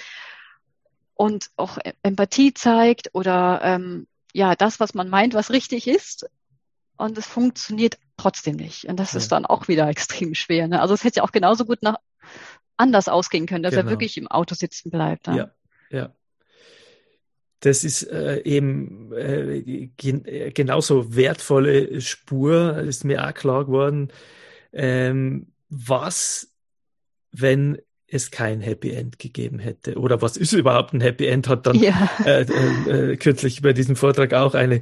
[1.14, 6.28] und auch Empathie zeigt oder ähm, ja, das, was man meint, was richtig ist.
[6.98, 8.84] Und es funktioniert trotzdem nicht.
[8.84, 9.18] Und das ja.
[9.18, 10.68] ist dann auch wieder extrem schwer.
[10.68, 10.80] Ne?
[10.80, 11.96] Also es hätte ja auch genauso gut nach
[12.76, 13.86] anders ausgehen können, dass genau.
[13.86, 15.28] er wirklich im Auto sitzen bleibt.
[15.28, 15.50] Ne?
[15.90, 16.12] Ja, ja
[17.60, 24.12] das ist äh, eben äh, gen äh, genauso wertvolle Spur, ist mir auch klar geworden.
[24.72, 26.52] Ähm, was,
[27.32, 27.78] wenn
[28.10, 29.98] es kein Happy End gegeben hätte?
[29.98, 31.46] Oder was ist überhaupt ein Happy End?
[31.46, 32.10] Hat dann ja.
[32.24, 34.80] äh, äh, kürzlich bei diesem Vortrag auch eine,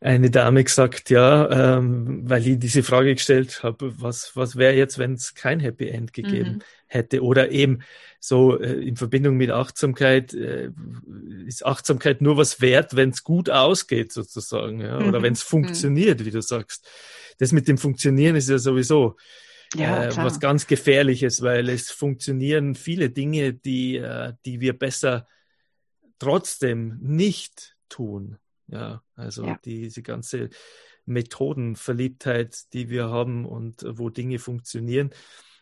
[0.00, 4.98] eine Dame gesagt, ja, ähm, weil ich diese Frage gestellt habe, was, was wäre jetzt,
[4.98, 6.62] wenn es kein Happy End gegeben mhm.
[6.86, 7.22] hätte?
[7.22, 7.80] Oder eben
[8.20, 10.70] so äh, in Verbindung mit Achtsamkeit, äh,
[11.46, 14.98] ist Achtsamkeit nur was wert, wenn es gut ausgeht sozusagen, ja?
[14.98, 15.22] oder mhm.
[15.22, 15.48] wenn es mhm.
[15.48, 16.86] funktioniert, wie du sagst.
[17.38, 19.16] Das mit dem Funktionieren ist ja sowieso
[19.74, 25.26] ja, äh, was ganz Gefährliches, weil es funktionieren viele Dinge, die, äh, die wir besser
[26.18, 28.38] trotzdem nicht tun.
[28.66, 29.58] Ja, also ja.
[29.64, 30.50] diese ganze
[31.06, 35.10] Methodenverliebtheit, die wir haben und wo Dinge funktionieren,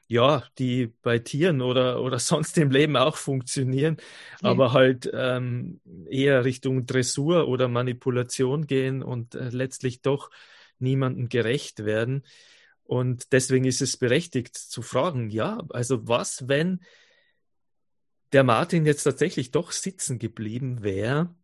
[0.09, 3.97] ja, die bei Tieren oder, oder sonst im Leben auch funktionieren,
[4.43, 4.51] ja.
[4.51, 10.31] aber halt ähm, eher Richtung Dressur oder Manipulation gehen und äh, letztlich doch
[10.79, 12.23] niemandem gerecht werden.
[12.87, 16.81] Und deswegen ist es berechtigt zu fragen, ja, also was, wenn
[18.33, 21.35] der Martin jetzt tatsächlich doch sitzen geblieben wäre,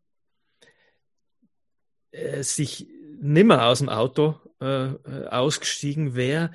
[2.13, 2.87] äh, sich
[3.21, 6.51] nimmer aus dem Auto äh, äh ausgestiegen wäre,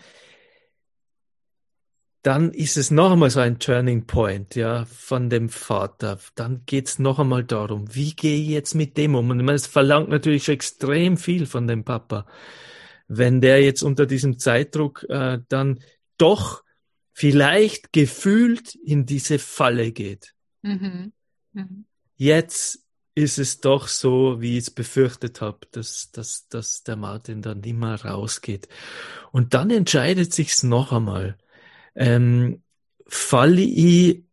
[2.22, 6.20] dann ist es noch einmal so ein Turning Point, ja, von dem Vater.
[6.36, 9.30] Dann geht es noch einmal darum, wie gehe ich jetzt mit dem um?
[9.30, 12.26] Und ich meine, es verlangt natürlich schon extrem viel von dem Papa
[13.08, 15.80] wenn der jetzt unter diesem Zeitdruck äh, dann
[16.18, 16.64] doch
[17.14, 20.34] vielleicht gefühlt in diese Falle geht.
[20.62, 21.14] Mhm.
[21.54, 21.86] Mhm.
[22.16, 22.84] Jetzt
[23.16, 27.64] ist es doch so, wie ich es befürchtet habe, dass, dass, dass der Martin dann
[27.64, 28.68] immer rausgeht.
[29.32, 31.38] Und dann entscheidet sich's noch einmal.
[31.96, 32.62] Ähm,
[33.08, 34.24] falle ich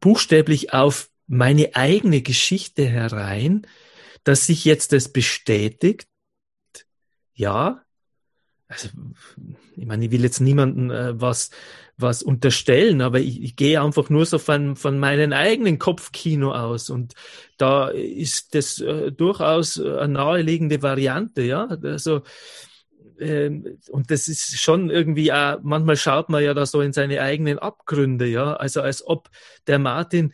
[0.00, 3.66] buchstäblich auf meine eigene Geschichte herein,
[4.24, 6.08] dass sich jetzt das bestätigt?
[7.34, 7.84] Ja,
[8.74, 8.88] also
[9.76, 11.50] ich meine, ich will jetzt niemanden äh, was,
[11.96, 16.90] was unterstellen, aber ich, ich gehe einfach nur so von, von meinem eigenen Kopfkino aus
[16.90, 17.14] und
[17.56, 21.66] da ist das äh, durchaus eine naheliegende Variante, ja.
[21.66, 22.22] Also
[23.18, 27.20] ähm, und das ist schon irgendwie auch, manchmal schaut man ja da so in seine
[27.20, 28.54] eigenen Abgründe, ja.
[28.54, 29.30] Also als ob
[29.66, 30.32] der Martin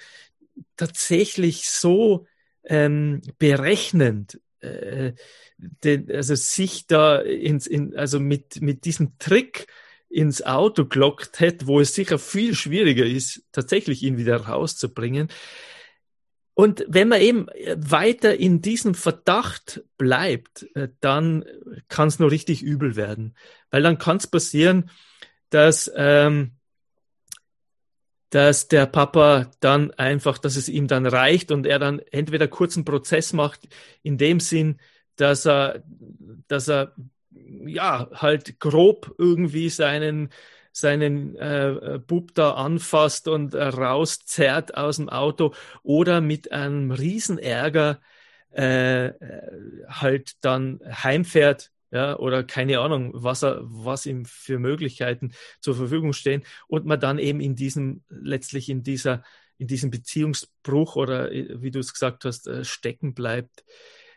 [0.76, 2.26] tatsächlich so
[2.64, 5.12] ähm, berechnend äh,
[5.59, 9.66] den, also sich da ins, in, also mit, mit diesem Trick
[10.09, 15.29] ins Auto gelockt hätte, wo es sicher viel schwieriger ist, tatsächlich ihn wieder rauszubringen.
[16.55, 17.46] Und wenn man eben
[17.77, 21.44] weiter in diesem Verdacht bleibt, äh, dann
[21.88, 23.35] kann es nur richtig übel werden.
[23.70, 24.90] Weil dann kann es passieren,
[25.49, 26.53] dass, ähm,
[28.31, 32.85] dass der Papa dann einfach, dass es ihm dann reicht und er dann entweder kurzen
[32.85, 33.69] Prozess macht,
[34.03, 34.79] in dem Sinn,
[35.16, 35.83] dass er,
[36.49, 36.95] dass er
[37.66, 40.31] ja halt grob irgendwie seinen
[40.73, 48.01] seinen äh, Bub da anfasst und äh, rauszerrt aus dem Auto oder mit einem Riesenärger
[48.53, 49.11] äh,
[49.88, 56.12] halt dann heimfährt, ja, oder keine Ahnung, was er, was ihm für Möglichkeiten zur Verfügung
[56.12, 59.24] stehen und man dann eben in diesem, letztlich in dieser,
[59.59, 63.64] in diesem Beziehungsbruch oder wie du es gesagt hast, äh, stecken bleibt.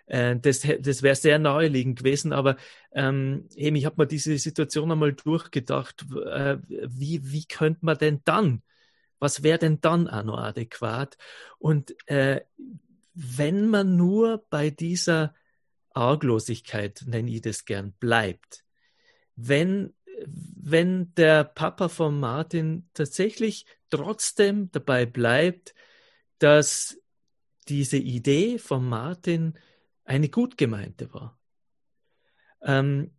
[0.06, 2.58] Äh, das das wäre sehr naheliegend gewesen, aber
[2.94, 8.22] ähm, eben, ich habe mir diese Situation einmal durchgedacht, äh, wie, wie könnte man denn
[8.26, 8.62] dann,
[9.20, 11.18] was wäre denn dann auch noch adäquat?
[11.58, 12.42] Und äh,
[13.14, 15.34] wenn man nur bei dieser
[15.94, 18.66] Arglosigkeit, nenne ich das gern, bleibt,
[19.36, 19.94] wenn
[20.26, 25.74] wenn der Papa von Martin tatsächlich trotzdem dabei bleibt,
[26.40, 27.00] dass
[27.68, 29.58] diese Idee von Martin
[30.06, 31.40] eine gut gemeinte war.
[32.62, 33.12] Ähm,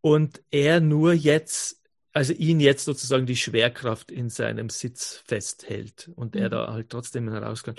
[0.00, 6.34] und er nur jetzt, also ihn jetzt sozusagen die Schwerkraft in seinem Sitz festhält und
[6.34, 6.42] mhm.
[6.42, 7.76] er da halt trotzdem heraus kann,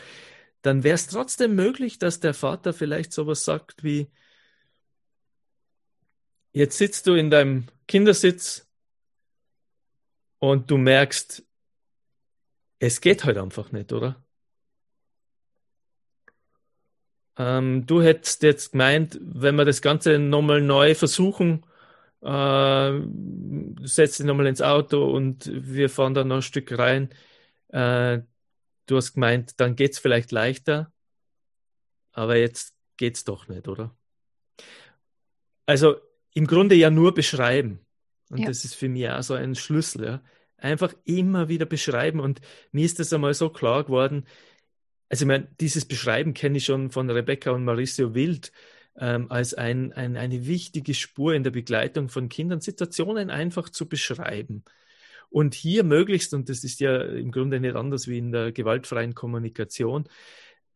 [0.61, 4.09] dann wäre es trotzdem möglich, dass der Vater vielleicht sowas sagt wie,
[6.51, 8.67] jetzt sitzt du in deinem Kindersitz
[10.39, 11.43] und du merkst,
[12.79, 14.23] es geht halt einfach nicht, oder?
[17.37, 21.65] Ähm, du hättest jetzt gemeint, wenn wir das Ganze nochmal neu versuchen,
[22.21, 22.91] äh,
[23.83, 27.09] setz dich nochmal ins Auto und wir fahren dann noch ein Stück rein.
[27.69, 28.21] Äh,
[28.89, 30.91] du hast gemeint, dann geht es vielleicht leichter,
[32.11, 33.95] aber jetzt geht es doch nicht, oder?
[35.65, 35.97] Also
[36.33, 37.85] im Grunde ja nur beschreiben.
[38.29, 38.47] Und ja.
[38.47, 40.05] das ist für mich auch so ein Schlüssel.
[40.05, 40.23] Ja.
[40.57, 42.19] Einfach immer wieder beschreiben.
[42.19, 44.25] Und mir ist das einmal so klar geworden,
[45.09, 48.51] also ich meine, dieses Beschreiben kenne ich schon von Rebecca und Mauricio Wild
[48.95, 53.89] ähm, als ein, ein, eine wichtige Spur in der Begleitung von Kindern, Situationen einfach zu
[53.89, 54.63] beschreiben.
[55.29, 59.13] Und hier möglichst, und das ist ja im Grunde nicht anders wie in der gewaltfreien
[59.13, 60.07] Kommunikation,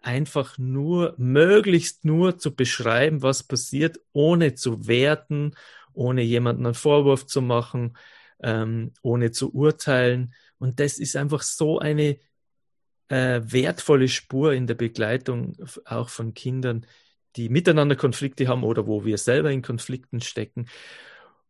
[0.02, 5.56] einfach nur, möglichst nur zu beschreiben, was passiert, ohne zu werten,
[5.94, 7.98] ohne jemanden einen Vorwurf zu machen,
[8.42, 10.34] ähm, ohne zu urteilen.
[10.60, 12.20] Und das ist einfach so eine
[13.08, 16.86] äh, wertvolle Spur in der Begleitung auch von Kindern,
[17.36, 20.68] die miteinander Konflikte haben oder wo wir selber in Konflikten stecken.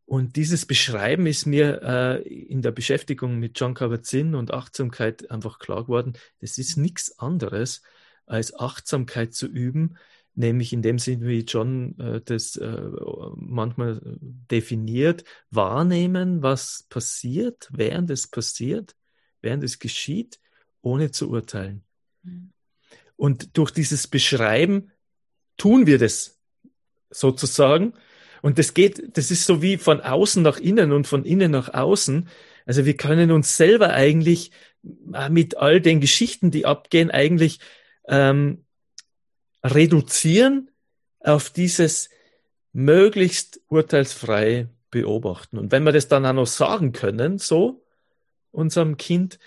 [0.06, 5.60] Und dieses Beschreiben ist mir äh, in der Beschäftigung mit John Kabat-Zinn und Achtsamkeit einfach
[5.60, 6.14] klar geworden.
[6.40, 7.82] Das ist nichts anderes,
[8.26, 9.98] als Achtsamkeit zu üben,
[10.36, 12.82] nämlich in dem Sinne, wie John äh, das äh,
[13.36, 18.96] manchmal definiert, wahrnehmen, was passiert, während es passiert,
[19.42, 20.40] während es geschieht
[20.82, 21.84] ohne zu urteilen.
[22.24, 22.52] Mhm.
[23.16, 24.92] Und durch dieses Beschreiben
[25.58, 26.40] tun wir das
[27.10, 27.94] sozusagen.
[28.44, 31.74] Und das geht, das ist so wie von außen nach innen und von innen nach
[31.74, 32.28] außen.
[32.66, 34.52] Also wir können uns selber eigentlich
[35.14, 37.60] äh, mit all den Geschichten, die abgehen, eigentlich
[38.06, 38.66] ähm,
[39.64, 40.70] reduzieren
[41.22, 42.10] auf dieses
[42.74, 45.58] möglichst urteilsfreie Beobachten.
[45.58, 47.86] Und wenn wir das dann auch noch sagen können, so
[48.52, 49.40] unserem Kind,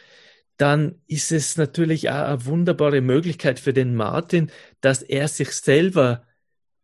[0.57, 6.27] dann ist es natürlich auch eine wunderbare Möglichkeit für den Martin, dass er sich selber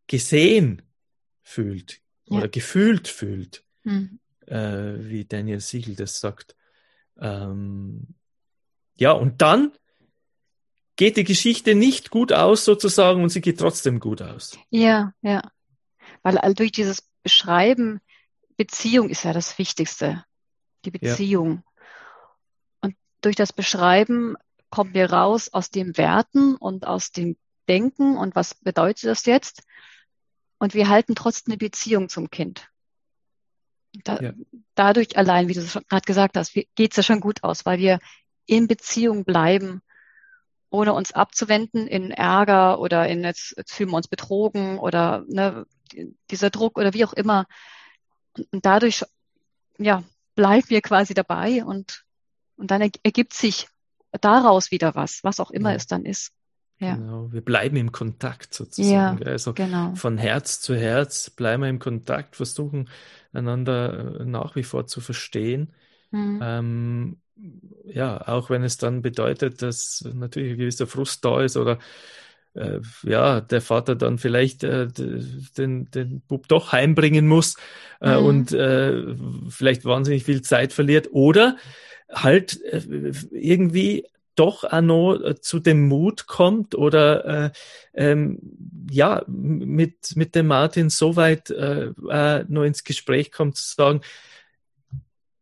[0.08, 0.82] gesehen
[1.40, 2.01] fühlt
[2.32, 2.38] ja.
[2.38, 4.18] oder gefühlt fühlt, mhm.
[4.46, 6.56] äh, wie Daniel Siegel das sagt.
[7.18, 8.14] Ähm,
[8.96, 9.72] ja, und dann
[10.96, 14.58] geht die Geschichte nicht gut aus sozusagen und sie geht trotzdem gut aus.
[14.70, 15.42] Ja, ja.
[16.22, 18.00] Weil durch dieses Beschreiben,
[18.56, 20.24] Beziehung ist ja das Wichtigste.
[20.84, 21.62] Die Beziehung.
[21.64, 21.72] Ja
[23.22, 24.36] durch das Beschreiben
[24.68, 27.36] kommen wir raus aus dem Werten und aus dem
[27.68, 29.62] Denken und was bedeutet das jetzt?
[30.62, 32.68] Und wir halten trotzdem eine Beziehung zum Kind.
[34.04, 34.32] Da, ja.
[34.76, 37.80] Dadurch allein, wie du es gerade gesagt hast, geht es ja schon gut aus, weil
[37.80, 37.98] wir
[38.46, 39.82] in Beziehung bleiben,
[40.70, 45.66] ohne uns abzuwenden in Ärger oder in jetzt, jetzt fühlen wir uns betrogen oder ne,
[46.30, 47.46] dieser Druck oder wie auch immer.
[48.52, 49.02] Und dadurch
[49.78, 50.04] ja,
[50.36, 52.04] bleiben wir quasi dabei und
[52.54, 53.66] und dann ergibt sich
[54.12, 55.76] daraus wieder was, was auch immer ja.
[55.76, 56.30] es dann ist.
[56.82, 56.96] Ja.
[56.96, 59.22] Genau, wir bleiben im Kontakt sozusagen.
[59.22, 59.94] Ja, also genau.
[59.94, 62.88] von Herz zu Herz bleiben wir im Kontakt, versuchen
[63.32, 65.72] einander äh, nach wie vor zu verstehen.
[66.10, 66.40] Mhm.
[66.42, 67.16] Ähm,
[67.84, 71.78] ja, auch wenn es dann bedeutet, dass natürlich ein gewisser Frust da ist oder
[72.54, 77.56] äh, ja, der Vater dann vielleicht äh, den, den Bub doch heimbringen muss
[78.00, 78.26] äh, mhm.
[78.26, 79.14] und äh,
[79.48, 81.56] vielleicht wahnsinnig viel Zeit verliert oder
[82.12, 82.82] halt äh,
[83.30, 87.50] irgendwie doch auch noch äh, zu dem Mut kommt oder äh,
[87.94, 88.38] ähm,
[88.90, 94.00] ja mit mit dem Martin so weit äh, äh, noch ins Gespräch kommt zu sagen,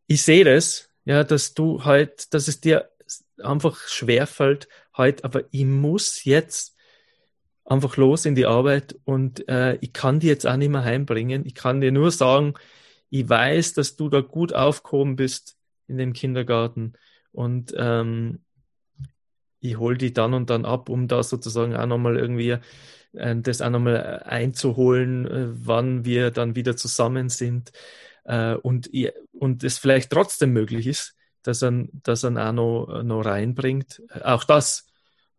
[0.07, 2.89] ich sehe das, ja, dass du halt, dass es dir
[3.41, 6.75] einfach schwerfällt halt, aber ich muss jetzt
[7.63, 11.45] einfach los in die Arbeit und äh, ich kann die jetzt auch nicht mehr heimbringen.
[11.45, 12.55] Ich kann dir nur sagen,
[13.09, 16.93] ich weiß, dass du da gut aufgehoben bist in dem Kindergarten
[17.31, 18.39] und ähm,
[19.61, 22.57] ich hole die dann und dann ab, um da sozusagen auch nochmal irgendwie
[23.13, 27.71] äh, das auch nochmal einzuholen, äh, wann wir dann wieder zusammen sind
[28.25, 28.89] äh, und,
[29.31, 34.01] und es vielleicht trotzdem möglich ist, dass er, dass er auch noch, noch reinbringt.
[34.23, 34.87] Auch das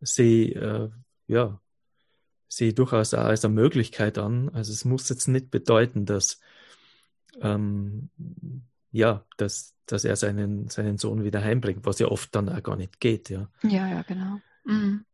[0.01, 0.89] sehe äh,
[1.27, 1.61] ja,
[2.49, 4.51] sehe durchaus auch als eine Möglichkeit an.
[4.51, 6.41] Also es muss jetzt nicht bedeuten, dass
[7.41, 8.11] ähm,
[8.93, 12.77] ja, dass, dass er seinen, seinen Sohn wieder heimbringt, was ja oft dann auch gar
[12.77, 13.49] nicht geht, ja.
[13.63, 14.39] Ja, ja, genau.
[14.65, 15.05] Mhm.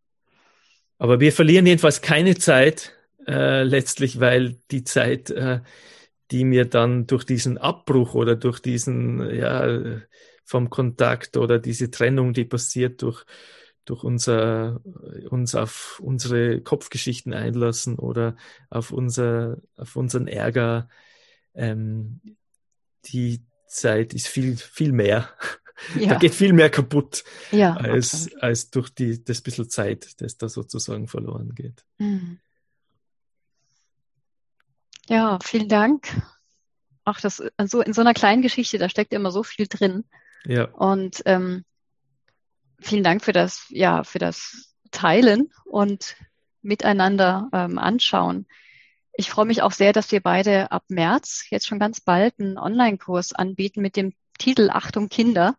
[0.98, 2.92] Aber wir verlieren jedenfalls keine Zeit,
[3.26, 5.60] äh, letztlich, weil die Zeit, äh,
[6.30, 10.00] die mir dann durch diesen Abbruch oder durch diesen, ja,
[10.44, 13.24] vom Kontakt oder diese Trennung, die passiert durch,
[13.84, 14.80] durch unser,
[15.30, 18.36] uns auf unsere Kopfgeschichten einlassen oder
[18.70, 20.88] auf unser, auf unseren Ärger,
[21.54, 22.20] ähm,
[23.06, 25.28] die Zeit ist viel, viel mehr.
[25.94, 26.08] Ja.
[26.08, 30.48] Da geht viel mehr kaputt, ja, als, als durch die, das bisschen Zeit, das da
[30.48, 31.84] sozusagen verloren geht.
[31.98, 32.40] Mhm.
[35.08, 36.08] Ja, vielen Dank.
[37.04, 40.04] Ach, das, also in so einer kleinen Geschichte, da steckt immer so viel drin.
[40.44, 40.64] Ja.
[40.64, 41.64] Und ähm,
[42.80, 46.16] vielen Dank für das, ja, für das Teilen und
[46.60, 48.46] miteinander ähm, anschauen.
[49.20, 52.56] Ich freue mich auch sehr, dass wir beide ab März jetzt schon ganz bald einen
[52.56, 55.56] Online-Kurs anbieten mit dem Titel Achtung Kinder,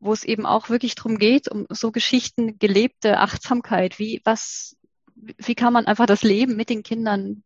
[0.00, 4.78] wo es eben auch wirklich darum geht, um so Geschichten, gelebte Achtsamkeit, wie was,
[5.14, 7.44] wie kann man einfach das Leben mit den Kindern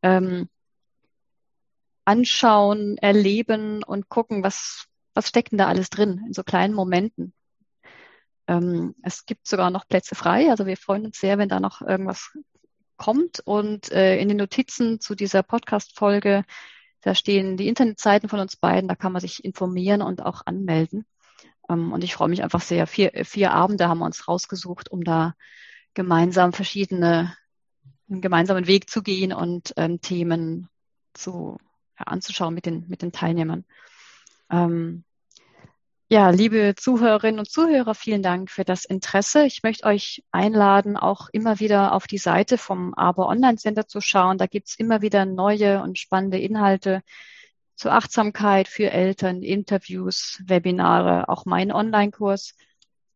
[0.00, 0.48] ähm,
[2.06, 7.34] anschauen, erleben und gucken, was, was steckt denn da alles drin in so kleinen Momenten.
[8.46, 11.82] Ähm, es gibt sogar noch Plätze frei, also wir freuen uns sehr, wenn da noch
[11.82, 12.30] irgendwas
[12.98, 13.40] kommt.
[13.40, 16.44] Und äh, in den Notizen zu dieser Podcast-Folge,
[17.00, 21.06] da stehen die Internetseiten von uns beiden, da kann man sich informieren und auch anmelden.
[21.68, 22.86] Ähm, und ich freue mich einfach sehr.
[22.86, 25.34] Vier, vier Abende haben wir uns rausgesucht, um da
[25.94, 27.34] gemeinsam verschiedene,
[28.10, 30.68] einen gemeinsamen Weg zu gehen und ähm, Themen
[31.14, 31.58] zu,
[31.98, 33.64] ja, anzuschauen mit den, mit den Teilnehmern.
[34.50, 35.04] Ähm,
[36.10, 39.44] ja, liebe Zuhörerinnen und Zuhörer, vielen Dank für das Interesse.
[39.44, 44.00] Ich möchte euch einladen, auch immer wieder auf die Seite vom Aber Online Center zu
[44.00, 44.38] schauen.
[44.38, 47.02] Da gibt's immer wieder neue und spannende Inhalte
[47.76, 52.54] zur Achtsamkeit für Eltern, Interviews, Webinare, auch mein Online-Kurs.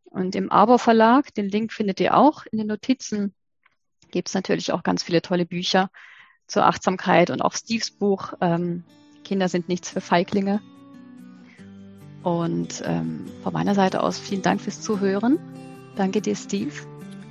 [0.05, 3.35] Und im Aber Verlag, den Link findet ihr auch in den Notizen,
[4.11, 5.91] gibt's natürlich auch ganz viele tolle Bücher
[6.47, 8.85] zur Achtsamkeit und auch Steves Buch ähm,
[9.25, 10.61] Kinder sind nichts für Feiglinge
[12.23, 15.39] und ähm, von meiner Seite aus vielen Dank fürs Zuhören.
[15.97, 16.73] Danke dir, Steve.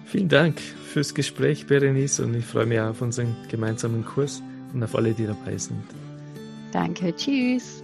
[0.06, 4.96] Vielen Dank fürs Gespräch, Berenice, und ich freue mich auf unseren gemeinsamen Kurs und auf
[4.96, 5.84] alle, die dabei sind.
[6.72, 7.84] Danke, tschüss.